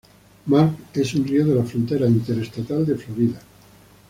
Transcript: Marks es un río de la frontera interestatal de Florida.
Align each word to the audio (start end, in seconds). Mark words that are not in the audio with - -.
Marks 0.47 0.97
es 0.99 1.13
un 1.13 1.27
río 1.27 1.45
de 1.45 1.53
la 1.53 1.63
frontera 1.63 2.07
interestatal 2.07 2.87
de 2.87 2.95
Florida. 2.95 3.39